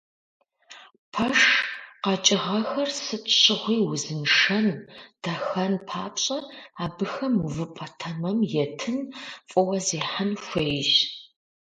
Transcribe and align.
Пэш 1.13 1.41
къэкӏыгъэхэр 2.03 2.89
сыт 3.03 3.25
щыгъуи 3.39 3.77
узыншэн, 3.91 4.67
дахэн 5.23 5.73
папщӏэ, 5.87 6.39
абыхэм 6.83 7.33
увыпӏэ 7.45 7.87
тэмэм 7.99 8.39
етын, 8.63 8.99
фӏыуэ 9.49 9.77
зехьэн 9.87 10.31
хуейщ. 10.43 10.91